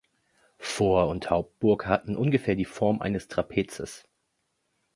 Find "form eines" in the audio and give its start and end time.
2.65-3.27